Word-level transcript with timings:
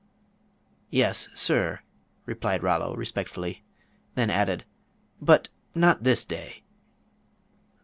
"Yes, 0.89 1.29
sir," 1.35 1.81
replied 2.25 2.63
Rollo, 2.63 2.95
respectfully, 2.95 3.61
and 4.15 4.31
then 4.31 4.35
added, 4.35 4.65
"but 5.21 5.49
not 5.75 6.01
this 6.01 6.25
day." 6.25 6.63